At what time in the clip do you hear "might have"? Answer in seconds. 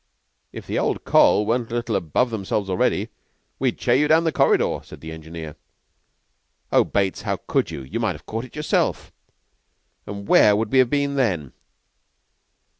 7.99-8.25